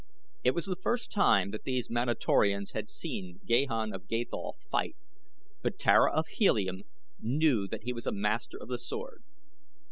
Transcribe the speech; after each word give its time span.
It 0.43 0.55
was 0.55 0.65
the 0.65 0.75
first 0.81 1.11
time 1.11 1.51
that 1.51 1.63
these 1.63 1.87
Manatorians 1.91 2.71
had 2.71 2.89
seen 2.89 3.39
Gahan 3.45 3.93
of 3.93 4.07
Gathol 4.07 4.57
fight, 4.67 4.95
but 5.61 5.77
Tara 5.77 6.11
of 6.11 6.25
Helium 6.25 6.85
knew 7.19 7.67
that 7.67 7.83
he 7.83 7.93
was 7.93 8.07
master 8.11 8.57
of 8.59 8.69
his 8.69 8.83
sword. 8.83 9.21